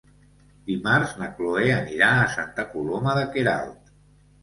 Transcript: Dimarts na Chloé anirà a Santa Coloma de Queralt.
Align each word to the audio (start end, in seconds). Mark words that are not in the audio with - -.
Dimarts 0.69 1.13
na 1.19 1.27
Chloé 1.35 1.69
anirà 1.75 2.09
a 2.17 2.27
Santa 2.39 2.69
Coloma 2.75 3.19
de 3.23 3.31
Queralt. 3.39 3.97